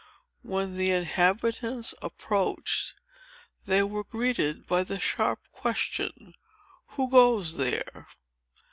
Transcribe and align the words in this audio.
When 0.41 0.77
the 0.77 0.89
inhabitants 0.89 1.93
approached, 2.01 2.95
they 3.67 3.83
were 3.83 4.03
greeted 4.03 4.65
by 4.65 4.83
the 4.83 4.99
sharp 4.99 5.41
question—"Who 5.51 7.07
goes 7.11 7.53
there?" 7.55 8.07